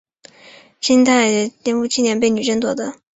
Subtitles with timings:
[0.79, 2.95] 金太祖天辅七年被女真夺得。